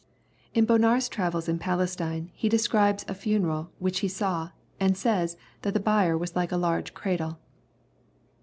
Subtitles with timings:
[0.55, 5.75] In Bonar's travels in Palestine, he desciibes a funeral which he saw, and says that
[5.75, 7.37] the bier was like" a large cradle."